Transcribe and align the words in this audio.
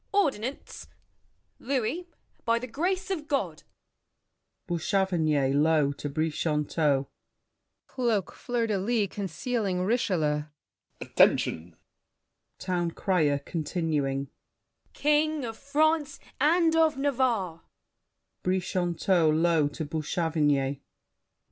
"Ordinance: 0.13 0.87
Louis, 1.59 2.09
by 2.43 2.57
the 2.57 2.65
Grace 2.65 3.11
of 3.11 3.27
God—" 3.27 3.61
BOUCHAVANNES 4.67 5.53
(low 5.55 5.91
to 5.91 6.09
Brichanteau). 6.09 7.07
Cloak 7.85 8.31
fleur 8.31 8.65
de 8.65 8.79
lis 8.79 9.09
concealing 9.11 9.81
Richelieu! 9.81 10.25
L'ANGELY. 10.25 10.47
Attention! 11.01 11.75
TOWN 12.57 12.89
CRIER 12.89 13.41
(continuing). 13.45 14.29
"King 14.93 15.45
of 15.45 15.55
France 15.55 16.17
and 16.39 16.75
of 16.75 16.97
Navarre—" 16.97 17.61
BRICHANTEAU 18.41 19.29
(low 19.29 19.67
to 19.67 19.85
Bouchavannes). 19.85 20.79